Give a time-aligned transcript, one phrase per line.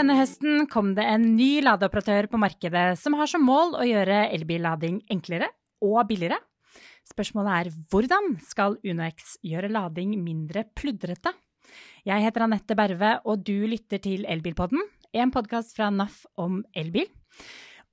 [0.00, 4.30] denne høsten kom det en ny ladeoperatør på markedet som har som mål å gjøre
[4.32, 5.50] elbillading enklere
[5.84, 6.38] og billigere.
[7.04, 11.34] Spørsmålet er hvordan skal UnoX gjøre lading mindre pludrete?
[12.08, 14.80] Jeg heter Anette Berve, og du lytter til Elbilpodden,
[15.12, 17.10] en podkast fra NAF om elbil.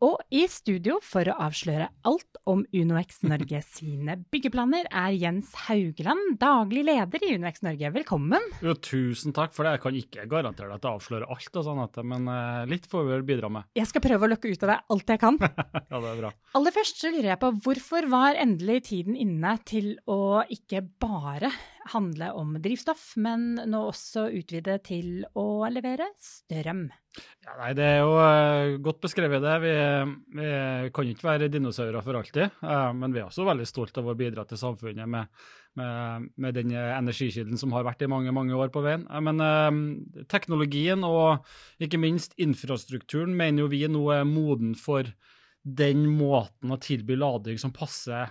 [0.06, 6.36] Og i studio for å avsløre alt om UnoX Norge sine byggeplaner, er Jens Haugland,
[6.38, 7.90] daglig leder i UnoX Norge.
[7.96, 8.46] Velkommen.
[8.62, 9.72] Jo, tusen takk for det.
[9.74, 13.08] Jeg kan ikke garantere deg at jeg avslører alt, og sånt, men uh, litt får
[13.08, 13.66] vi vel bidra med.
[13.80, 15.42] Jeg skal prøve å lokke ut av deg alt jeg kan.
[15.90, 16.32] ja, det er bra.
[16.62, 21.50] Aller først så lurer jeg på hvorfor var endelig tiden inne til å ikke bare
[21.92, 26.88] handle om drivstoff, men nå også utvide til å levere strøm?
[27.46, 29.56] Ja, nei, Det er jo uh, godt beskrevet, det.
[29.64, 29.74] Vi,
[30.38, 30.50] vi,
[30.94, 32.58] kan ikke være dinosaurer for alltid.
[32.62, 35.32] Uh, men vi er også veldig stolt av å bidra til samfunnet med,
[35.80, 39.08] med, med den energikilden som har vært i mange mange år på veien.
[39.10, 41.48] Uh, men teknologien og
[41.84, 45.10] ikke minst infrastrukturen mener jo vi nå er moden for
[45.68, 48.30] den måten å tilby lading som passer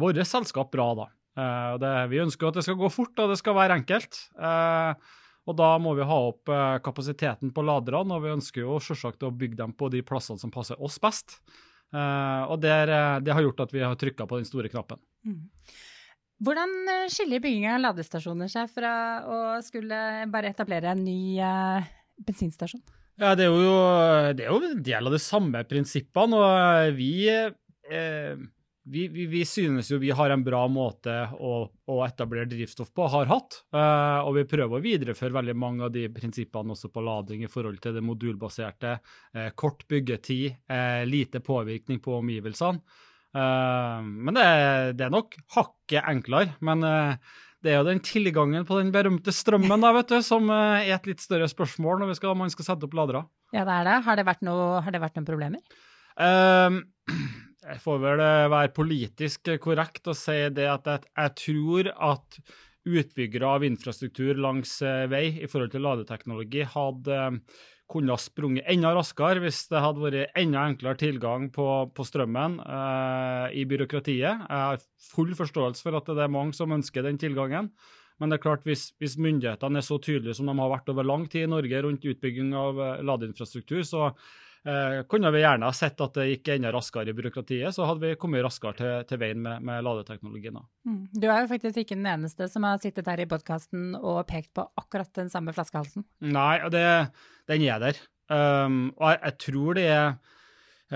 [0.00, 0.90] våre selskap bra.
[0.96, 1.06] da.
[1.34, 4.18] Det, vi ønsker at det skal gå fort og det skal være enkelt.
[4.38, 4.94] Uh,
[5.44, 9.26] og da må vi ha opp uh, kapasiteten på laderne, og vi ønsker jo selvsagt
[9.26, 11.40] å bygge dem på de plassene som passer oss best.
[11.94, 12.90] Uh, og der,
[13.22, 15.02] det har gjort at vi har trykka på den store knappen.
[15.26, 15.42] Mm.
[16.44, 16.72] Hvordan
[17.12, 18.94] skiller bygging av ladestasjoner seg fra
[19.30, 19.98] å skulle
[20.32, 21.86] bare etablere en ny uh,
[22.24, 22.82] bensinstasjon?
[23.20, 23.74] Ja, det er, jo,
[24.34, 28.40] det er, jo, en del av de samme prinsippene, og vi eh,
[28.86, 31.52] vi, vi, vi, synes jo vi har en bra måte å,
[31.88, 33.56] å etablere drivstoff på, har hatt.
[33.72, 37.50] Eh, og vi prøver å videreføre veldig mange av de prinsippene også på lading i
[37.50, 38.98] forhold til det modulbaserte.
[39.32, 43.02] Eh, kort byggetid, eh, lite påvirkning på omgivelsene.
[43.34, 44.42] men det,
[44.94, 46.52] det, er nok hakket enklere.
[46.62, 50.92] Men det er jo den tilgangen på den berømte strømmen da, vet du, som er
[50.94, 53.24] et litt større spørsmål når skal, man skal sette opp ladere.
[53.50, 53.96] Ja, det er det.
[54.06, 55.82] Har det vært, noe, har det vært noen problemer?
[57.64, 62.40] Jeg får vel eh, være politisk korrekt og si det at jeg, jeg tror at
[62.84, 68.68] utbyggere av infrastruktur langs eh, vei i forhold til ladeteknologi hadde eh, kunne ha sprunget
[68.72, 74.46] enda raskere hvis det hadde vært enda enklere tilgang på, på strømmen eh, i byråkratiet.
[74.48, 74.80] Jeg har
[75.12, 77.72] full forståelse for at det er mange som ønsker den tilgangen.
[78.20, 81.06] Men det er klart hvis, hvis myndighetene er så tydelige som de har vært over
[81.06, 84.12] lang tid i Norge rundt utbygging av ladeinfrastruktur, så
[84.64, 88.00] Eh, kunne vi gjerne ha sett at det gikk enda raskere i byråkratiet, så hadde
[88.00, 90.56] vi kommet raskere til, til veien med, med ladeteknologien.
[90.88, 91.02] Mm.
[91.12, 94.54] Du er jo faktisk ikke den eneste som har sittet her i podkasten og pekt
[94.56, 96.06] på akkurat den samme flaskehalsen.
[96.24, 96.86] Nei, det,
[97.52, 98.00] den er der.
[98.32, 100.06] Um, og jeg, jeg, tror det er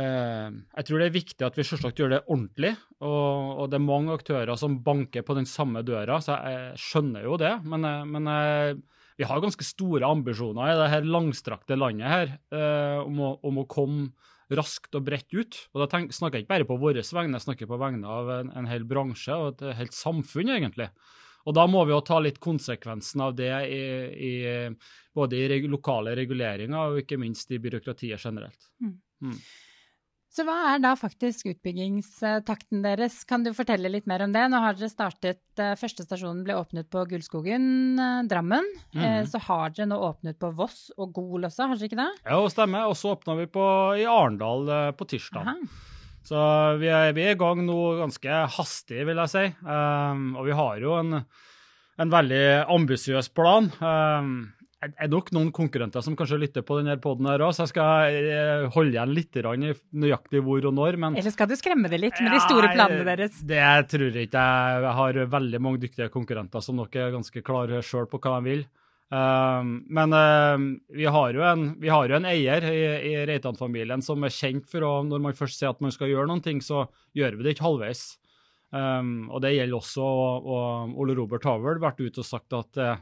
[0.01, 2.73] uh, jeg tror det er viktig at vi selvsagt gjør det ordentlig.
[3.03, 6.87] Og, og, det er mange aktører som banker på den samme døra, så jeg, jeg
[6.87, 7.53] skjønner jo det.
[7.69, 8.81] Men, eh, men jeg
[9.19, 13.63] vi har ganske store ambisjoner i det her langstrakte landet her eh, om, å, om,
[13.65, 15.59] å, komme raskt og bredt ut.
[15.75, 18.31] Og da tenk, snakker jeg ikke bare på våre vegne, jeg snakker på vegne av
[18.37, 20.89] en, en hel bransje og et helt samfunn, egentlig.
[21.49, 23.83] Og da må vi jo ta litt konsekvensen av det i,
[24.29, 24.33] i,
[25.17, 28.71] både i lokale reguleringer og ikke minst i byråkratiet generelt.
[28.85, 28.95] Mm.
[29.25, 29.39] Mm.
[30.29, 33.23] Så hva er da faktisk utbyggingstakten deres?
[33.29, 34.45] Kan du fortelle litt mer om det?
[34.53, 38.69] Nå har dere startet, eh, Første stasjonen ble åpnet på Gullskogen, eh, Drammen.
[38.95, 39.27] Mm.
[39.27, 42.11] Så har dere nå åpnet på Voss og Gol også, har dere ikke det?
[42.29, 42.89] Ja, stemmer.
[42.93, 43.65] Og så åpna vi på,
[43.97, 45.49] i Arendal på tirsdag.
[45.49, 45.87] Aha.
[46.29, 46.41] Så
[46.81, 49.45] vi er, vi er, i gang nå ganske hastig, vil jeg si.
[49.65, 51.23] Um, og vi har jo en,
[51.97, 53.71] en veldig ambisiøs plan.
[53.81, 54.35] Um,
[54.87, 58.19] er nok noen konkurrenter som kanskje lytter på denne poden her òg, så jeg skal
[58.19, 60.99] eh, holde igjen litt i nøyaktig hvor og når.
[61.03, 63.41] Men, Eller skal du skremme det litt med de store planene deres?
[63.43, 64.45] Det tror jeg ikke.
[64.85, 68.53] Jeg har veldig mange dyktige konkurrenter som nok er ganske klare sjøl på hva de
[68.53, 68.69] vil.
[69.09, 70.61] Um, men uh,
[70.93, 74.67] vi, har jo en, vi har jo en eier i, i Reitan-familien som er kjent
[74.69, 76.85] for å Når man først sier at man skal gjøre noen ting, så
[77.17, 78.03] gjør vi det ikke halvveis.
[78.69, 82.83] Um, og det gjelder også og, Ole Robert har vel vært ute og sagt at
[82.85, 82.99] uh,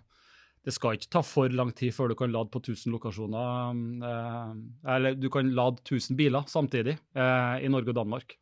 [0.67, 3.77] det skal ikke ta for lang tid før du kan lade på 1000 lokasjoner.
[4.09, 4.57] Eh,
[4.97, 8.35] eller du kan lade 1000 biler samtidig eh, i Norge og Danmark.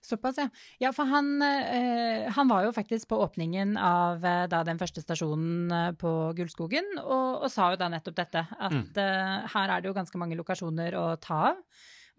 [0.00, 0.46] Såpass, ja.
[0.80, 5.98] Ja, for han, eh, han, var jo faktisk på åpningen av da, den første stasjonen
[6.00, 8.46] på Gullskogen, og, og, sa jo da nettopp dette.
[8.56, 9.50] At mm.
[9.52, 11.64] her er det jo ganske mange lokasjoner å ta av.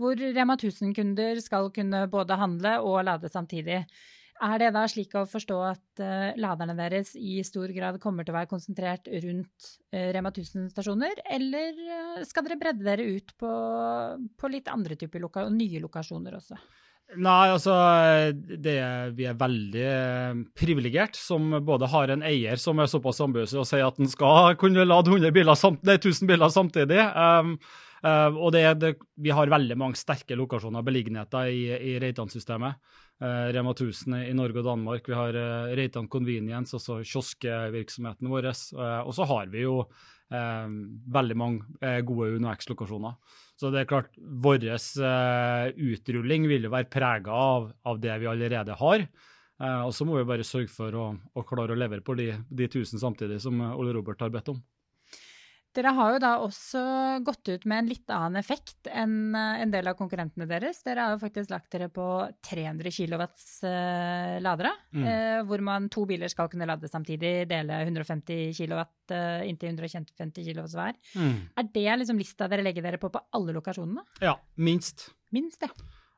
[0.01, 3.85] Hvor Rema 1000-kunder skal kunne både handle og lade samtidig.
[4.41, 8.33] Er det da slik å forstå at uh, laderne deres i stor grad kommer til
[8.33, 13.51] å være konsentrert rundt uh, Rema 1000-stasjoner, eller uh, skal dere bredde dere ut på,
[14.41, 16.57] på litt andre typer loka nye lokasjoner også?
[17.21, 17.75] Nei, altså
[18.39, 18.75] det,
[19.17, 19.87] Vi er veldig
[20.55, 24.55] privilegert som både har en eier som er såpass ambisiøs og sier at han skal
[24.59, 27.01] kunne lade 100 biler samt, nei, 1000 biler samtidig.
[27.11, 27.57] Um,
[28.05, 32.79] uh, og det, det, vi har veldig mange sterke lokasjoner og beliggenheter i, i Reitan-systemet.
[33.21, 35.05] Uh, Rema 1000 i Norge og Danmark.
[35.05, 38.49] Vi har uh, Reitan Convenience, altså kioskvirksomheten vår.
[39.05, 39.83] og så har vi jo
[40.31, 43.17] veldig mange gode UnoX-lokasjoner.
[43.59, 44.63] Så det er klart, vår
[45.75, 49.03] utrulling vil jo være prega av, av, det vi allerede har.
[49.61, 51.07] Eh, og så må vi bare sørge for å,
[51.37, 54.61] å klare å levere på de, de tusen samtidig, som Ole Robert har bedt om.
[55.71, 56.81] Dere har jo da også
[57.23, 60.81] gått ut med en litt annen effekt enn eh, en del av konkurrentene deres.
[60.83, 62.07] Dere har jo faktisk lagt dere på
[62.43, 65.05] 300 kW uh, ladere, mm.
[65.05, 68.83] uh, hvor man to biler skal kunne lade samtidig, dele 150 kW
[69.47, 70.99] inntil 150 kW hver.
[71.15, 71.39] Mm.
[71.59, 74.03] Er det liksom lista dere legger dere på på alle lokasjonene?
[74.23, 75.09] Ja, minst.
[75.31, 75.71] Minst, ja.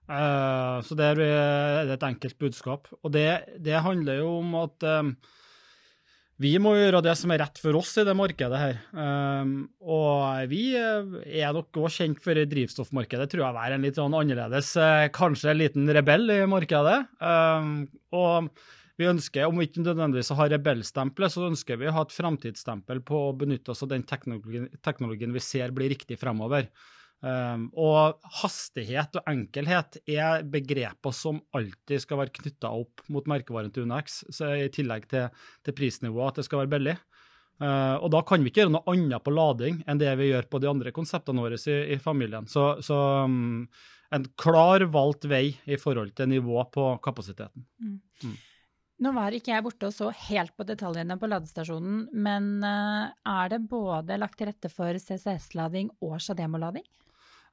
[0.03, 2.89] Uh, så det er et enkelt budskap.
[3.03, 3.27] Og det,
[3.61, 5.13] det handler jo om at um,
[6.41, 8.77] vi må gjøre det som er rett for oss i det markedet her.
[8.97, 9.51] Um,
[9.85, 11.11] og vi eh,
[11.43, 15.51] er nok òg kjent for drivstoffmarkedet, tror jeg er en litt sånn annerledes, eh, kanskje
[15.51, 17.03] en liten rebell i markedet.
[17.21, 17.85] Um,
[18.17, 18.49] og
[18.97, 23.05] vi ønsker, om vi ikke nødvendigvis har rebellstempelet, så ønsker vi å ha et framtidsstempel
[23.05, 26.69] på å benytte oss av den teknologien vi ser blir riktig fremover.
[27.23, 33.71] Um, og hastighet og enkelhet er begreper som alltid skal være knytta opp mot merkevaren
[33.71, 35.29] til UNX, i tillegg til,
[35.63, 36.97] til prisnivået, at det skal være billig.
[37.63, 40.49] Uh, og da kan vi ikke gjøre noe annet på lading enn det vi gjør
[40.51, 42.49] på de andre konseptene våre i, i familien.
[42.49, 43.69] Så, så um,
[44.11, 47.63] en klar valgt vei i forhold til nivå på kapasiteten.
[47.79, 48.01] Mm.
[48.25, 48.41] Mm.
[49.03, 53.55] Nå var ikke jeg borte og så helt på detaljene på ladestasjonen, men uh, er
[53.55, 56.83] det både lagt til rette for CCS-lading og Shademo-lading?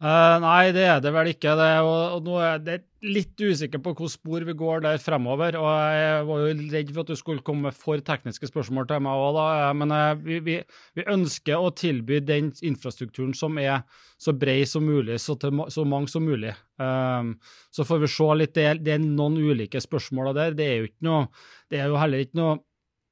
[0.00, 1.52] Uh, nei, det er det vel ikke.
[1.58, 5.58] Det, og, og nå er jeg litt usikker på hvilket spor vi går der fremover.
[5.60, 9.02] og Jeg var jo redd for at du skulle komme med for tekniske spørsmål til
[9.04, 9.40] meg òg,
[9.76, 10.54] Men uh, vi, vi,
[10.96, 13.82] vi, ønsker å tilby den infrastrukturen som er
[14.16, 16.54] så bred som mulig, så til så mange som mulig.
[16.80, 17.34] Um,
[17.68, 18.54] så får vi se litt.
[18.56, 20.56] Det, det er noen ulike spørsmål der.
[20.56, 21.26] Det er jo noe,
[21.68, 22.56] det er jo heller ikke noe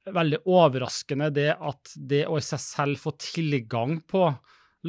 [0.09, 4.23] veldig overraskende det at det å i seg selv få tilgang på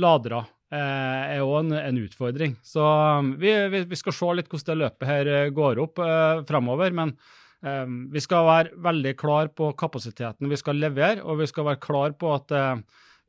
[0.01, 2.57] ladere Eh, er òg en, en, utfordring.
[2.63, 6.03] Så um, vi, vi, vi, skal se litt hvordan det løpet her eh, går opp
[6.05, 6.95] eh, fremover.
[6.95, 7.15] Men
[7.67, 11.83] eh, vi skal være veldig klar på kapasiteten vi skal levere, og vi skal være
[11.83, 12.77] klar på at eh,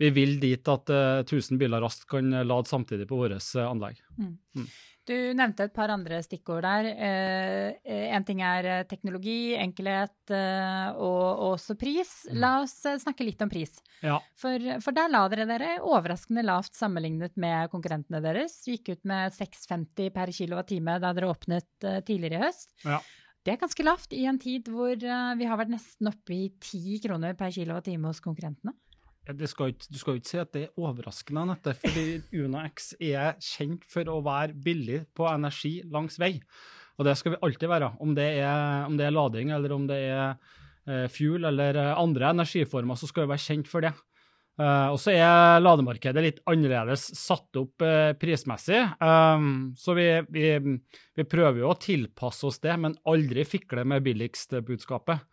[0.02, 4.02] vi vil dit at eh, 1000 biler raskt kan lade samtidig på vårt anlegg.
[4.18, 4.38] Mm.
[4.58, 4.70] Mm.
[5.10, 6.88] Du nevnte et par andre stikkord der.
[6.94, 12.12] Eh, eh ting er eh, teknologi, enkelhet og, også pris.
[12.30, 12.36] Mm.
[12.44, 13.80] La oss snakke litt om pris.
[14.06, 14.20] Ja.
[14.38, 18.60] For, for, der la dere dere overraskende lavt sammenlignet med konkurrentene deres.
[18.68, 22.70] Gikk ut med 6,50 per kilowattime da dere åpnet tidligere i høst.
[22.86, 23.02] Ja.
[23.42, 27.02] Det er ganske lavt i en tid hvor vi har vært nesten oppe i 10
[27.08, 28.76] kroner per kilowattime hos konkurrentene.
[29.22, 32.06] Skal ikke, du skal jo ikke si at det er overraskende, Anette, fordi
[32.42, 36.40] Una X er kjent for å være billig på energi langs vei.
[36.98, 39.86] Og det skal vi alltid være, om det er, om det er lading eller om
[39.90, 40.26] det er
[40.90, 43.94] eh, fuel eller eh, andre energiformer, så skal vi være kjent for det.
[44.60, 48.82] Uh, og så er lademarkedet litt annerledes satt opp uh, prismessig.
[49.00, 50.44] Um, så vi, vi,
[51.18, 55.24] vi, prøver jo å tilpasse oss det, men aldri fikle med billigst-budskapet.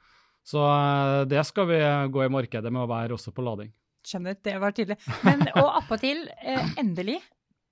[0.48, 1.80] Så uh, det skal vi
[2.14, 3.72] gå i markedet med å være også på lading.
[4.08, 4.96] Skjønner, det var tydelig.
[5.26, 7.18] Men, og appåtil, eh, endelig,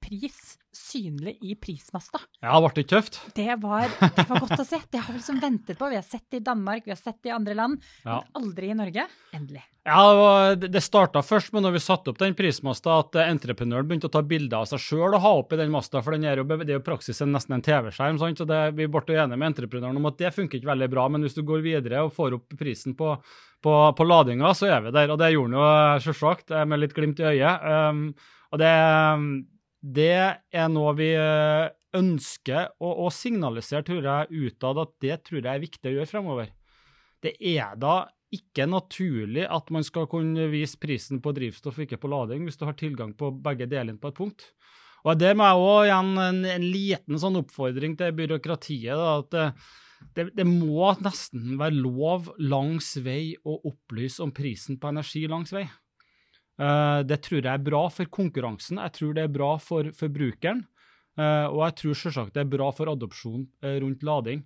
[0.06, 2.20] pris synlig i prismasta.
[2.44, 3.20] Ja, ble det tøft?
[3.36, 4.80] Det var, det var godt å se.
[4.92, 5.88] Det har vi liksom ventet på.
[5.90, 8.20] Vi har sett det i Danmark, vi har sett det i andre land, ja.
[8.20, 9.06] men aldri i Norge.
[9.36, 9.64] Endelig.
[9.86, 14.10] Ja, Det starta først med når vi satte opp den prismasta, at eh, entreprenøren begynte
[14.10, 16.42] å ta bilder av seg sjøl og ha opp i den masta, for den er
[16.42, 18.18] jo, det er jo praksis nesten en TV-skjerm.
[18.18, 21.22] så det, Vi ble enige med entreprenøren om at det funker ikke veldig bra, men
[21.22, 23.14] hvis du går videre og får opp prisen på
[23.66, 25.10] på, på ladinga, så er vi der.
[25.10, 27.64] Og det gjorde han jo eh, selvsagt, eh, med litt glimt i øyet.
[27.66, 28.02] Um,
[28.54, 28.72] og det,
[29.86, 35.40] det, er noe vi eh, ønsker å, å signalisere, tror jeg, utad at det tror
[35.40, 36.52] jeg er viktig å gjøre fremover.
[37.22, 38.02] Det er da
[38.34, 42.66] ikke naturlig at man skal kunne vise prisen på drivstoff, ikke på lading, hvis du
[42.66, 44.50] har tilgang på begge delene på et punkt.
[45.06, 48.90] Og Det må jeg òg igjen en, en, liten sånn oppfordring til byråkratiet.
[48.98, 54.90] da, at det, det, må nesten være lov langs vei å opplyse om prisen på
[54.90, 55.68] energi langs vei.
[56.56, 60.64] Uh, det tror jeg er bra for konkurransen, jeg tror det er bra for forbrukeren.
[61.16, 64.44] Uh, og jeg tror selvsagt det er bra for adopsjon uh, rundt lading.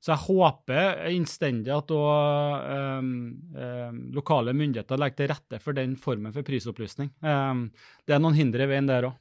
[0.00, 6.32] Så jeg håper innstendig at også, um, lokale myndigheter legger til rette for den formen
[6.32, 7.10] for prisopplysning.
[7.20, 9.18] det er noen hindre i veien der òg.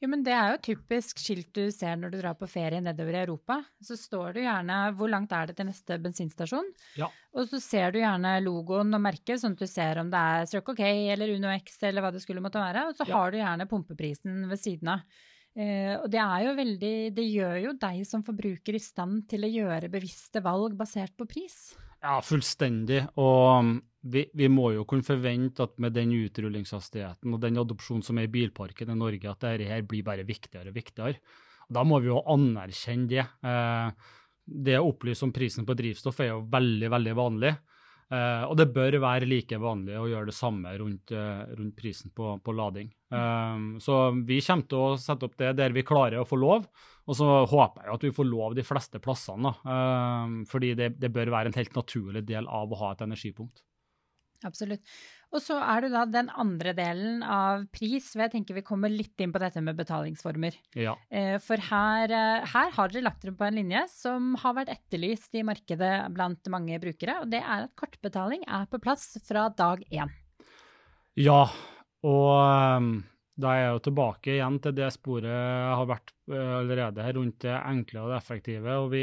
[0.00, 3.18] Jo, men Det er jo typisk skilt du ser når du drar på ferie nedover
[3.18, 3.58] i Europa.
[3.84, 6.70] Så står det gjerne hvor langt er det til neste bensinstasjon.
[6.96, 7.10] Ja.
[7.36, 10.48] Og så ser du gjerne logoen og merket, sånn at du ser om det er
[10.48, 12.86] Circle K eller Uno X eller hva det skulle måtte være.
[12.88, 13.18] Og så Ja.
[13.18, 15.00] har du gjerne pumpeprisen ved siden av.
[15.54, 19.42] Eh, og det er jo veldig Det gjør jo deg som forbruker i stand til
[19.42, 21.74] å gjøre bevisste valg basert på pris.
[22.00, 23.02] Ja, fullstendig.
[23.18, 28.18] Og vi, vi må jo kunne forvente at med den utrullingshastigheten og den adopsjonen som
[28.18, 31.20] er i bilparken i Norge, at dette her blir bare viktigere og viktigere.
[31.70, 33.26] Da må vi jo anerkjenne det.
[33.46, 34.14] Eh,
[34.50, 37.52] det å opplyse om prisen på drivstoff er jo veldig, veldig vanlig.
[38.10, 42.10] Eh, og det bør være like vanlig å gjøre det samme rundt, eh, rundt prisen
[42.16, 42.88] på, på lading.
[43.82, 43.94] Så
[44.26, 46.66] vi kommer til å sette opp det der vi klarer å få lov.
[47.10, 49.50] Og så håper jeg at vi får lov de fleste plassene,
[50.46, 53.64] fordi det, det bør være en helt naturlig del av å ha et energipunkt.
[54.46, 54.80] Absolutt.
[55.30, 58.90] Og så er det da den andre delen av pris, hvor jeg tenker vi kommer
[58.90, 60.56] litt inn på dette med betalingsformer.
[60.74, 60.96] Ja.
[61.12, 64.72] Eh, For her, eh, her har dere lagt dere på en linje som har vært
[64.74, 69.48] etterlyst i markedet blant mange brukere, og det er at kortbetaling er på plass fra
[69.54, 70.10] dag én.
[71.16, 71.44] ja.
[72.00, 72.92] Og ehm,
[73.36, 77.16] da er jeg jo tilbake igjen til det sporet jeg har vært eh, allerede her,
[77.18, 78.76] rundt det enkle og det effektive.
[78.80, 79.02] Og vi,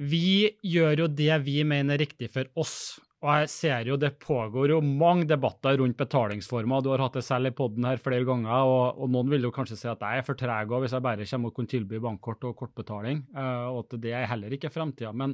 [0.00, 0.28] vi
[0.64, 2.96] gjør jo det vi mener er riktig for oss.
[3.24, 6.82] Og jeg ser jo det pågår jo mange debatter rundt betalingsformer.
[6.84, 9.52] Du har hatt det selv i poden her flere ganger, og, og, noen vil jo
[9.56, 12.44] kanskje si at jeg er for treg hvis jeg bare kommer og kan tilby bankkort
[12.44, 15.14] og kortbetaling, uh, og at det er heller ikke fremtida.
[15.16, 15.32] Men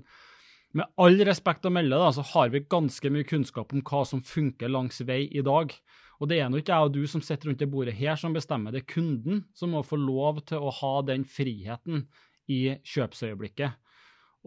[0.78, 4.22] med all respekt å melde, da, så har vi ganske mye kunnskap om hva som
[4.24, 5.74] funker langs vei i dag.
[6.22, 8.32] Og det er nå ikke jeg og du som sitter rundt det bordet her som
[8.32, 12.06] bestemmer, det er kunden som må få lov til å ha den friheten
[12.46, 13.74] i kjøpsøyeblikket.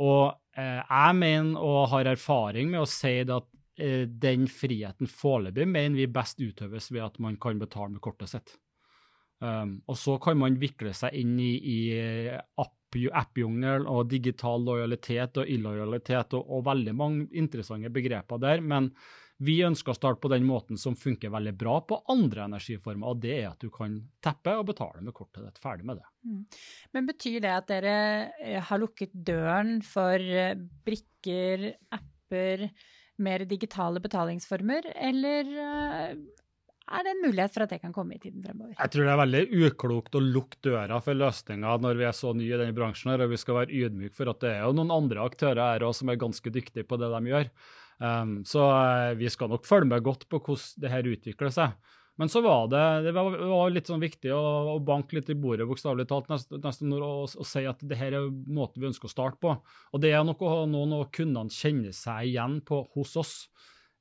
[0.04, 3.50] Og eh, jeg mener og har erfaring med å si det at
[3.80, 8.34] eh, den friheten foreløpig mener vi best utøves ved at man kan betale med kortet
[8.34, 8.56] sitt.
[9.44, 15.50] Um, og så kan man vikle seg inn i, i app-jungel og digital lojalitet og
[15.52, 18.64] illojalitet og, og veldig mange interessante begreper der.
[18.64, 18.94] Men
[19.44, 23.24] vi ønsker å starte på den måten som funker veldig bra på andre energiformer, og
[23.26, 25.60] det er at du kan teppe og betale med kortet ditt.
[25.62, 26.08] Ferdig med det.
[26.96, 27.98] Men betyr det at dere
[28.40, 30.56] eh, har lukket døren for eh,
[30.88, 32.70] brikker, apper,
[33.24, 36.18] mer digitale betalingsformer, eller eh,
[36.86, 38.76] er det en mulighet for at det kan komme i tiden fremover?
[38.78, 42.34] Jeg tror det er veldig uklokt å lukke døra for løsninger når vi er så
[42.38, 44.76] nye i denne bransjen, her, og vi skal være ydmyke for at det er jo
[44.78, 47.50] noen andre aktører her også som er ganske dyktige på det de gjør.
[48.00, 51.76] Um, så uh, vi skal nok følge med godt på hvordan det her utvikler seg.
[52.16, 53.34] Men så var det, det var,
[53.72, 57.48] litt sånn viktig å, å, banke litt i bordet bokstavelig talt nesten, nesten og, og,
[57.48, 59.52] si at det her er måten vi ønsker å starte på.
[59.92, 63.34] Og det er noe noen av kundene kjenner seg igjen på hos oss.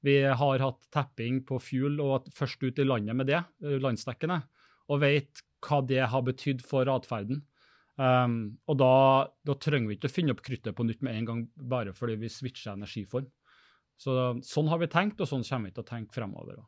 [0.07, 3.41] Vi har hatt tapping på fuel og først ut i landet med det,
[3.83, 4.43] landsdekkende,
[4.93, 7.43] og vet hva det har betydd for atferden.
[7.95, 8.95] Um, og da,
[9.47, 12.19] da, trenger vi ikke å finne opp kruttet på nytt med en gang bare fordi
[12.21, 13.29] vi switcher energiform.
[14.01, 16.63] Så, sånn har vi tenkt, og sånn kommer vi til å tenke fremover.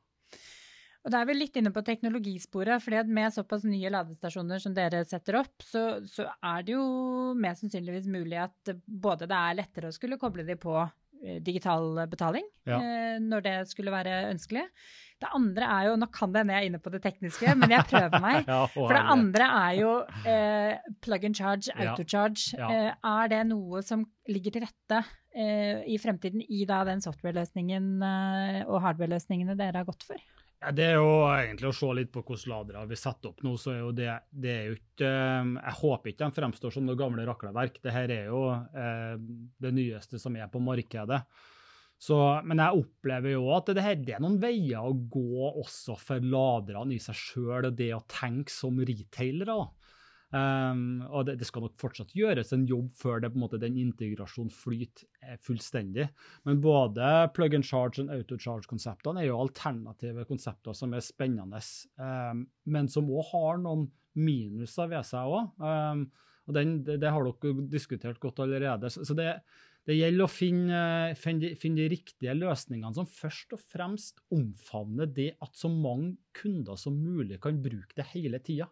[1.06, 2.82] Og Da er vi litt inne på teknologisporet.
[2.82, 7.62] fordi Med såpass nye ladestasjoner som dere setter opp, så, så er det jo mest
[7.62, 10.74] sannsynligvis mulig at både det er lettere å skulle koble de på
[11.42, 12.76] digital betaling, ja.
[12.76, 14.66] eh, når det skulle være ønskelig.
[15.16, 17.72] Det andre er jo Nå kan det hende jeg er inne på det tekniske, men
[17.72, 18.42] jeg prøver meg.
[18.52, 19.92] ja, For det andre er jo
[20.28, 22.50] eh, plug and charge, autocharge.
[22.58, 22.68] Ja.
[22.68, 25.25] Eh, er det noe som ligger til rette eh,
[25.86, 30.22] i fremtiden i da den software-løsningen eh, og hardware-løsningene dere har gått for?
[30.62, 33.52] Ja, det er jo egentlig å se litt på hvilke ladere vi setter opp nå.
[33.60, 35.10] så er jo det, det er jo ikke,
[35.58, 37.76] Jeg håper ikke de fremstår som noe gamle rakleverk.
[37.84, 39.12] Dette er jo eh,
[39.60, 41.20] det nyeste som er på markedet.
[41.96, 45.96] Så, men jeg opplever jo at det, her, det er noen veier å gå også
[46.00, 49.56] for laderne i seg sjøl, og det å tenke som retailere.
[50.34, 53.60] Um, og det, det, skal nok fortsatt gjøres en jobb før det, på en måte,
[53.62, 56.08] den integrasjonen flyter fullstendig.
[56.48, 61.62] Men både plug and charge og autocharge-konseptene er jo alternative konsepter som er spennende,
[62.02, 63.86] um, men som òg har noen
[64.18, 65.52] minuser ved seg òg.
[65.62, 66.08] Um,
[66.46, 68.90] og den, det, det, har dere diskutert godt allerede.
[68.90, 69.28] Så, så det,
[69.86, 70.80] det, gjelder å finne,
[71.18, 76.78] finne, finne, de riktige løsningene som først og fremst omfavner det at så mange kunder
[76.78, 78.70] som mulig kan bruke det hele tida.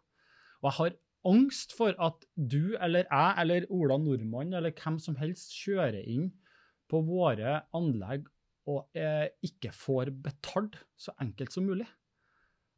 [0.63, 0.95] Og jeg har
[1.29, 6.31] angst for at du eller jeg eller Ola Nordmann eller hvem som helst kjører inn
[6.91, 8.29] på våre anlegg
[8.71, 11.87] og eh, ikke får betalt så enkelt som mulig.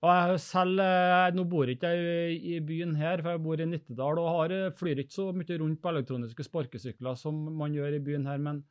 [0.04, 3.68] Og jeg selv, eh, Nå bor ikke jeg i byen her, for jeg bor i
[3.68, 8.02] Nittedal og har, flyr ikke så mye rundt på elektroniske sparkesykler som man gjør i
[8.02, 8.38] byen her.
[8.38, 8.64] men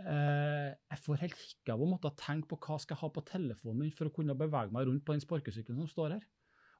[0.00, 3.24] eh, jeg får helt hikk av å måtte tenke på hva skal jeg ha på
[3.28, 6.24] telefonen min for å kunne bevege meg rundt på den sparkesykkelen som står her.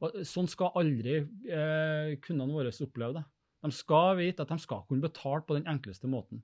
[0.00, 3.24] Og sånn skal aldri eh, kundene våre oppleve det.
[3.60, 6.40] De skal vite at de skal kunne betale på den enkleste måten.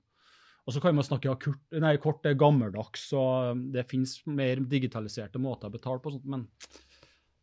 [0.67, 4.59] Og så kan man snakke ja, kort, nei, kort er gammeldags, og det finnes mer
[4.67, 6.43] digitaliserte måter å betale på, sånt, men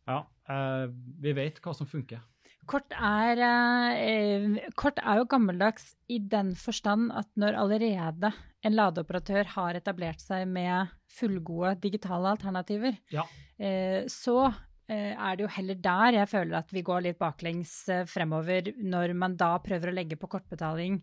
[0.05, 0.19] ja,
[0.53, 0.85] eh,
[1.25, 2.21] vi vet hva som funker.
[2.69, 8.31] Kort er, eh, kort er, jo gammeldags i den forstand at når allerede
[8.65, 13.25] en ladeoperatør har etablert seg med fullgode digitale alternativer, ja.
[13.57, 14.63] eh, så eh,
[14.93, 19.15] er det jo heller der jeg føler at vi går litt baklengs eh, fremover, når
[19.17, 20.99] man da prøver å legge på kortbetaling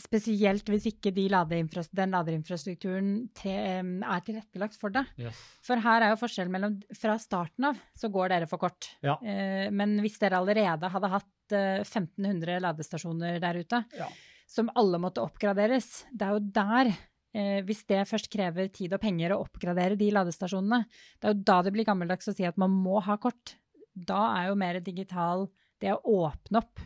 [0.00, 5.02] Spesielt hvis ikke de den ladeinfrastrukturen er tilrettelagt for det.
[5.20, 5.36] Yes.
[5.60, 8.88] For her er jo forskjellen mellom Fra starten av så går dere for kort.
[9.04, 9.18] Ja.
[9.20, 14.08] Eh, men hvis dere allerede hadde hatt 1500 eh, ladestasjoner der ute, ja.
[14.48, 19.00] som alle måtte oppgraderes, det er jo der eh, Hvis det først krever tid og
[19.00, 20.82] penger å oppgradere de ladestasjonene,
[21.16, 23.54] det er jo da det blir gammeldags å si at man må ha kort.
[23.96, 25.46] Da er jo mer digital
[25.80, 26.82] det å åpne opp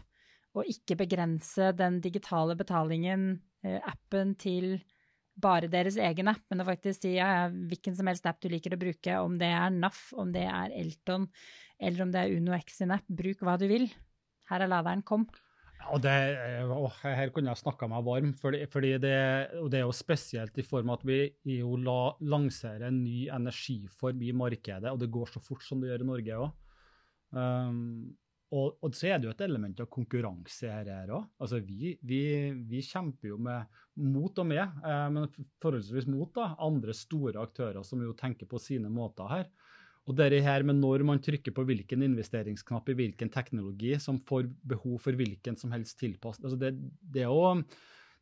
[0.56, 4.78] og ikke begrense den digitale betalingen, eh, appen, til
[5.36, 8.72] bare deres egen app, men å faktisk si ja, hvilken som helst app du liker
[8.72, 11.28] å bruke, om det er NAF, om det er Elton,
[11.76, 13.90] eller om det er UnoX sin app, bruk hva du vil.
[14.48, 15.26] Her er laderen, kom.
[15.94, 16.12] Og det,
[16.72, 19.16] å, her kunne jeg snakka meg varm, fordi, fordi det,
[19.70, 24.22] det er jo spesielt i form av at vi jo la, lanserer en ny energiform
[24.26, 26.62] i markedet, og det går så fort som det gjør i Norge òg.
[27.36, 28.14] Um,
[28.54, 31.24] og, og, så er det jo et element av konkurranse her òg.
[31.42, 32.20] Altså, vi, vi,
[32.70, 35.26] vi, kjemper jo med mot og med, eh, men
[35.62, 39.50] forholdsvis mot da, andre store aktører som jo tenker på sine måter her.
[40.06, 44.46] Og det her med når man trykker på hvilken investeringsknapp i hvilken teknologi som får
[44.62, 47.56] behov for hvilken som helst tilpass, altså det, det, er jo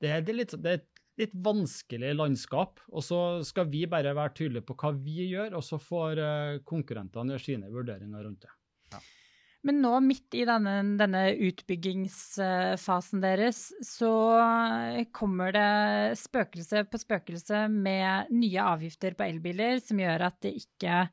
[0.00, 2.80] det det er litt, det er et litt vanskelig landskap.
[2.90, 6.60] Og så skal vi bare være tydelige på hva vi gjør, og så får eh,
[6.66, 8.54] konkurrentene gjøre sine vurderinger rundt det.
[9.64, 14.12] Men nå, midt i denne, denne, utbyggingsfasen deres, så
[15.16, 21.06] kommer det spøkelse på spøkelse med nye avgifter på elbiler, som gjør at det ikke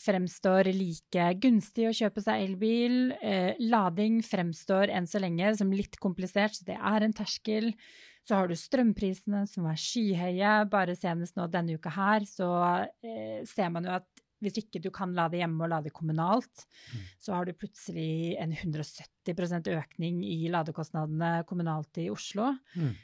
[0.00, 2.96] fremstår like gunstig å kjøpe seg elbil.
[3.20, 7.74] Eh, lading fremstår enn så lenge som litt komplisert, så det er en terskel.
[8.24, 10.56] Så har du strømprisene som er skyhøye.
[10.72, 12.50] Bare senest nå denne uka her så
[13.04, 17.04] eh, ser man jo at hvis ikke du kan lade hjemme og lade kommunalt, mm.
[17.22, 22.54] så har du plutselig en 170% økning i ladekostnadene kommunalt i Oslo.
[22.74, 22.96] Mm.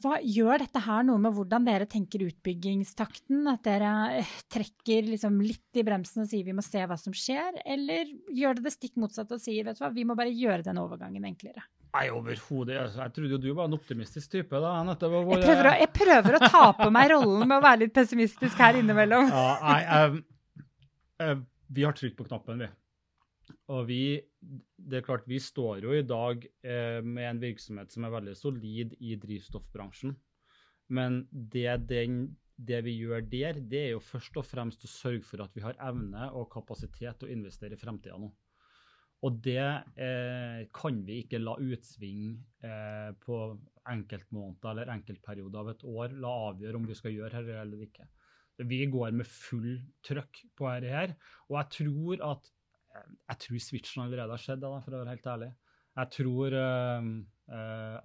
[0.00, 3.44] Hva Gjør dette her noe med hvordan dere tenker utbyggingstakten?
[3.50, 3.90] At dere
[4.22, 7.60] eh, trekker liksom litt i bremsen og sier vi må se hva som skjer?
[7.62, 10.64] Eller gjør det det stikk motsatte og sier vet du hva, vi må bare gjøre
[10.66, 11.62] den overgangen enklere?
[11.94, 12.74] Nei, overhodet.
[12.80, 14.58] Altså, jeg trodde jo du var en optimistisk type.
[14.58, 14.72] da.
[14.82, 18.58] Jeg prøver, å, jeg prøver, å, ta på meg rollen med å være litt pessimistisk
[18.58, 19.30] her innimellom.
[19.30, 20.16] Ja, nei, um,
[21.18, 22.68] vi har trykt på knappen, vi.
[23.72, 24.04] Og vi,
[24.76, 28.36] det er klart, vi står jo i dag eh, med en virksomhet som er veldig
[28.38, 30.14] solid i drivstoffbransjen.
[30.94, 32.22] Men det, den,
[32.56, 35.64] det, vi gjør der, det er jo først og fremst å sørge for at vi
[35.64, 38.32] har evne og kapasitet til å investere i fremtida nå.
[39.24, 43.38] Og det eh, kan vi ikke la utsving eh, på
[43.88, 48.04] enkeltmåneder eller enkeltperioder av et år la avgjøre om vi skal gjøre her eller ikke.
[48.62, 51.14] Vi går med full trøkk på dette her.
[51.50, 52.50] Og jeg tror at
[52.94, 55.50] jeg tror switchen allerede har skjedd, for å være helt ærlig.
[55.94, 57.08] Jeg tror uh,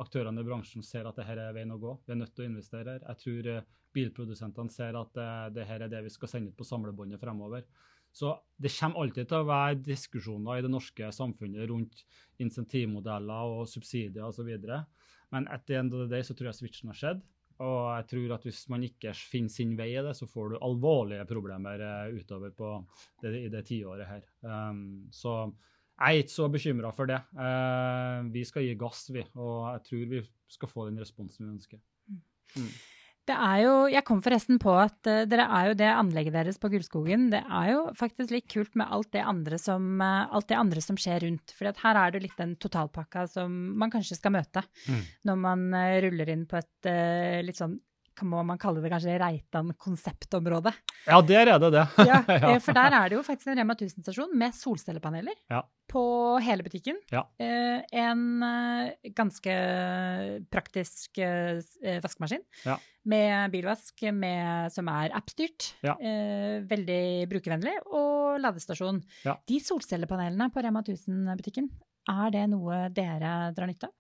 [0.02, 1.96] aktørene i bransjen ser at dette er veien å gå.
[2.06, 3.06] Vi er nødt til å investere her.
[3.08, 6.68] Jeg tror uh, bilprodusentene ser at uh, dette er det vi skal sende ut på
[6.68, 7.66] samlebåndet fremover.
[8.14, 12.06] Så det kommer alltid til å være diskusjoner i det norske samfunnet rundt
[12.42, 14.50] insentivmodeller og subsidier osv.
[15.30, 17.22] Men etter en av det så tror jeg switchen har skjedd.
[17.60, 20.62] Og jeg tror at hvis man ikke finner sin vei i det, så får du
[20.64, 22.70] alvorlige problemer uh, utover på
[23.24, 24.24] det, i det tiåret her.
[24.48, 25.42] Um, så
[26.00, 27.20] jeg er ikke så bekymra for det.
[27.36, 29.26] Uh, vi skal gi gass, vi.
[29.36, 30.24] Og jeg tror vi
[30.56, 31.84] skal få den responsen vi ønsker.
[32.56, 32.72] Mm.
[33.30, 36.58] Det er jo, Jeg kom forresten på at uh, dere er jo det anlegget deres
[36.62, 37.28] på Gullskogen.
[37.34, 40.82] Det er jo faktisk litt kult med alt det andre som, uh, alt det andre
[40.82, 41.54] som skjer rundt.
[41.58, 45.04] For her er det litt den totalpakka som man kanskje skal møte mm.
[45.30, 46.90] når man uh, ruller inn på et
[47.46, 47.78] litt sånn
[48.28, 50.74] må man kalle det kanskje Reitan konseptområde.
[51.06, 51.86] Ja, der er det det.
[52.04, 52.18] ja,
[52.66, 55.62] For der er det jo faktisk en Rema 1000-stasjon med solcellepaneler ja.
[55.90, 56.04] På
[56.44, 57.00] hele butikken.
[57.12, 57.24] Ja.
[57.42, 59.54] Eh, en eh, ganske
[60.52, 61.62] praktisk eh,
[62.04, 62.78] vaskemaskin ja.
[63.10, 65.74] med bilvask med, som er appstyrt.
[66.70, 67.78] veldig brukervennlig.
[67.90, 69.02] Og ladestasjon.
[69.50, 71.72] De solcellepanelene på Rema 1000-butikken,
[72.10, 73.96] er det noe dere drar nytte av?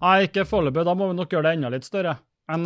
[0.00, 0.86] Nei, ikke foreløpig.
[0.86, 2.16] Da må vi nok gjøre det enda litt større.
[2.46, 2.62] Men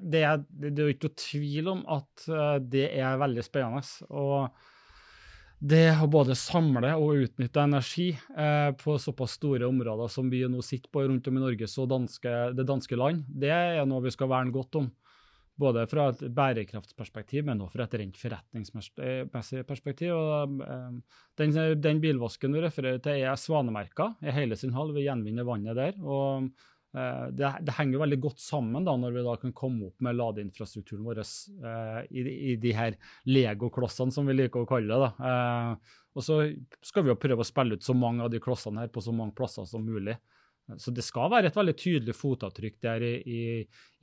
[0.00, 2.28] det, er, det, er jo ikke noe tvil om at
[2.72, 3.82] det er veldig spennende.
[4.16, 4.69] Og
[5.60, 10.62] det å både samle og utnytte energi eh, på såpass store områder som vi nå
[10.64, 14.30] sitter på rundt om i Norge, danske, det danske land, det er noe vi skal
[14.32, 14.88] verne godt om.
[15.60, 20.14] Både fra et bærekraftsperspektiv, men også fra et rent forretningsmessig perspektiv.
[20.16, 24.94] Og, eh, den, den, bilvasken du refererer til, er svanemerka i hele sin hall.
[24.96, 26.00] Vi gjenvinner vannet der.
[26.00, 26.48] og
[26.90, 31.04] det, det, henger veldig godt sammen da, når vi da kan komme opp med ladeinfrastrukturen
[31.06, 32.96] vår uh, i, i, de her
[33.30, 35.10] legoklossene, som vi liker å kalle det.
[35.22, 36.40] Uh, og så
[36.82, 39.14] skal vi jo prøve å spille ut så mange av de klossene her på så
[39.14, 40.16] mange plasser som mulig.
[40.78, 43.40] Så det skal være et veldig tydelig fotavtrykk der i, i,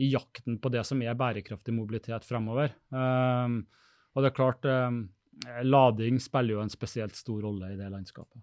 [0.04, 2.72] i jakten på det som er bærekraftig mobilitet fremover.
[2.96, 3.60] Uh,
[4.16, 4.64] og det er klart,
[5.68, 8.42] lading spiller jo en spesielt stor rolle i det landskapet.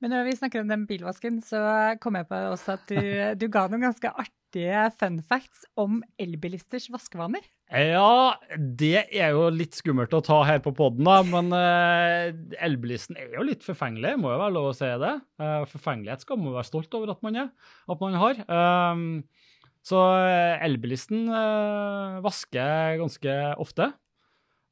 [0.00, 1.60] Men når vi snakker om den bilvasken, så
[2.00, 3.00] kom jeg på også at du,
[3.40, 7.44] du ga noen ganske artige fun facts om elbilisters vaskevaner.
[7.70, 11.20] Ja, det er jo litt skummelt å ta her på poden, da.
[11.22, 12.32] Men uh,
[12.64, 15.14] elbilisten er jo litt forfengelig, må jo være lov å si det.
[15.38, 17.52] Uh, forfengelighet skal man være stolt over at man, er,
[17.92, 18.42] at man har.
[18.50, 19.06] Um,
[19.86, 20.00] så
[20.66, 23.92] elbilisten uh, vasker ganske ofte.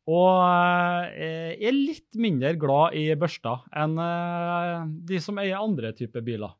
[0.08, 6.24] Og eh, er litt mindre glad i børster enn eh, de som eier andre typer
[6.24, 6.54] biler.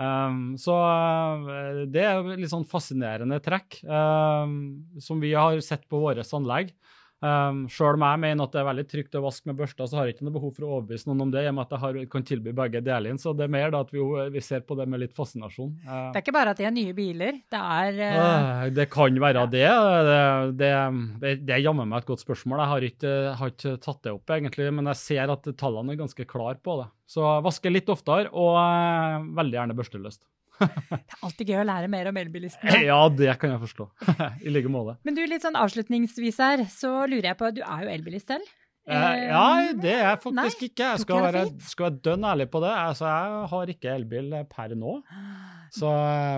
[0.00, 6.24] Um, så eh, det er litt sånn fascinerende trekk som vi har sett på våre
[6.24, 6.74] anlegg.
[7.20, 9.98] Um, Sjøl om jeg mener at det er veldig trygt å vaske med børster, så
[9.98, 11.74] har jeg ikke noe behov for å overbevise noen om det, i og med at
[11.74, 13.20] jeg har, kan tilby begge delene.
[13.20, 14.00] Så det er mer da at vi,
[14.32, 15.74] vi, ser på det med litt fascinasjon.
[15.84, 18.88] Uh, det er ikke bare at de har nye biler, det er uh, uh, Det
[18.92, 19.66] kan være det.
[19.68, 20.16] Det,
[20.62, 20.72] det,
[21.20, 22.64] det, det er jammen meg et godt spørsmål.
[22.64, 26.00] Jeg har ikke, har ikke, tatt det opp, egentlig, men jeg ser at tallene er
[26.00, 26.88] ganske klare på det.
[27.10, 30.22] Så vaske litt oftere, og eh, veldig gjerne børsteløst
[30.60, 32.80] det er alltid gøy å lære mer om elbilistene.
[32.90, 33.88] Ja, det kan jeg forstå.
[34.46, 34.98] I like måte.
[35.06, 38.56] Men du, litt sånn avslutningsvis her, så lurer jeg på, du er jo elbilist selv?
[38.90, 40.86] Eh, ja, det er jeg faktisk Nei, ikke.
[40.86, 42.72] Jeg skal være, skal være, dønn ærlig på det.
[42.72, 45.00] Altså, jeg har ikke elbil per nå.
[45.70, 45.86] Så,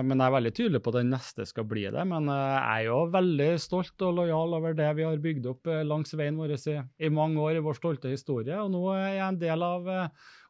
[0.05, 2.03] men jeg er veldig tydelig på at den neste skal bli det.
[2.05, 5.71] Men eh, jeg er jo veldig stolt og lojal over det vi har bygd opp
[5.73, 6.75] eh, langs veien vår i,
[7.07, 8.59] i mange år i vår stolte historie.
[8.61, 9.89] Og nå er jeg en del av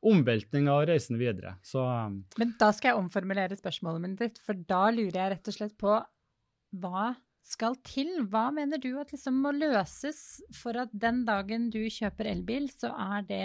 [0.03, 1.55] eh, av og reisen videre.
[1.65, 1.83] Så,
[2.39, 5.77] men da skal jeg omformulere spørsmålet mitt litt, for da lurer jeg rett og slett
[5.79, 5.99] på
[6.83, 7.13] hva
[7.43, 8.09] skal til?
[8.31, 12.93] Hva mener du at liksom må løses for at den dagen du kjøper elbil, så
[12.95, 13.41] er det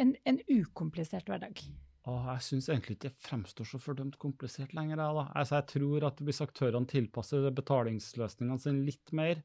[0.00, 1.62] en, en ukomplisert hverdag?
[2.08, 5.02] Åh, jeg syns egentlig ikke det fremstår så fordømt komplisert lenger.
[5.02, 9.42] Jeg, altså, jeg tror at hvis aktørene tilpasser betalingsløsningene sine litt mer,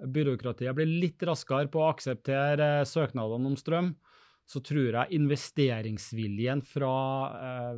[0.00, 3.92] byråkratiet blir litt raskere på å akseptere eh, søknadene om strøm,
[4.50, 6.94] så tror jeg investeringsviljen fra,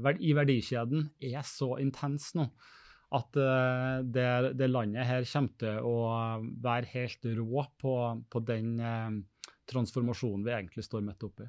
[0.01, 2.49] eh, i verdikjeden er så intens nå
[3.13, 5.97] at uh, det, det, landet her kommer til å
[6.65, 7.97] være helt rå på,
[8.33, 9.11] på den uh,
[9.69, 11.45] transformasjonen vi egentlig står midt oppi.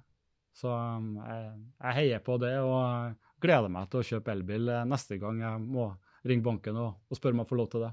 [0.53, 5.17] Så jeg, jeg, heier på det og gleder meg til å kjøpe elbil eh, neste
[5.21, 5.87] gang jeg må
[6.29, 7.89] ringe banken og, og spørre om jeg får lov til det.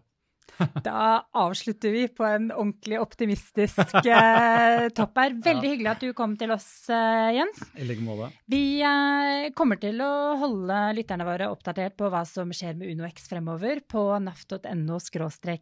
[0.87, 5.35] Da avslutter vi på en ordentlig optimistisk eh, topp her.
[5.35, 5.75] Veldig ja.
[5.75, 7.63] hyggelig at du kom til oss, eh, Jens.
[7.77, 8.31] I like måte.
[8.51, 13.29] Vi eh, kommer til å holde lytterne våre oppdatert på hva som skjer med UnoX
[13.31, 15.01] fremover på naf.no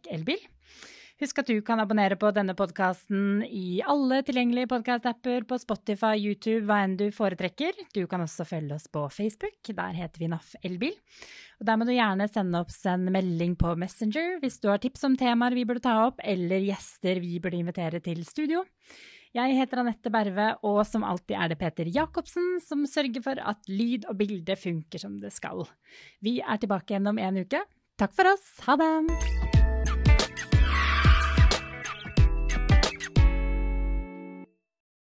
[0.09, 0.47] elbil.
[1.19, 6.61] Husk at du kan abonnere på denne podkasten i alle tilgjengelige podkast-apper på Spotify, YouTube,
[6.69, 7.75] hva enn du foretrekker.
[7.91, 10.95] Du kan også følge oss på Facebook, der heter vi NAF Elbil.
[11.59, 15.03] Og Der må du gjerne sende oss en melding på Messenger hvis du har tips
[15.09, 18.63] om temaer vi burde ta opp, eller gjester vi burde invitere til studio.
[19.35, 23.67] Jeg heter Anette Berve, og som alltid er det Peter Jacobsen som sørger for at
[23.67, 25.67] lyd og bilde funker som det skal.
[26.23, 27.65] Vi er tilbake igjen om en uke.
[27.99, 29.38] Takk for oss, ha det!